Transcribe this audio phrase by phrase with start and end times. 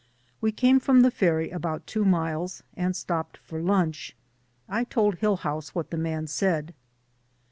[0.41, 4.15] We came from the ferry about two miles, and stopped for lunch.
[4.67, 6.73] I told Hillhouse what the man said.